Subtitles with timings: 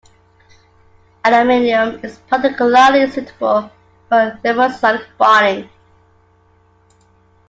[1.23, 3.69] Aluminum is particularly suitable
[4.09, 5.69] for thermosonic bonding.